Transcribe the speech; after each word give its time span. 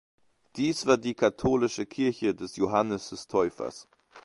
Dies 0.55 0.87
war 0.87 0.97
die 0.97 1.13
katholische 1.13 1.85
Kirche 1.85 2.33
des 2.33 2.55
Johannes 2.55 3.09
des 3.09 3.27
Täufers. 3.27 3.87